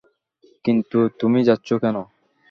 কিন্তু 0.65 0.99
তুমি 1.19 1.39
যাচ্ছো 1.47 1.75
কেন? 1.83 1.97